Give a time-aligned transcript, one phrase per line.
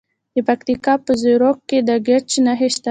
[0.35, 2.79] د پکتیکا په زیروک کې د ګچ نښې شته.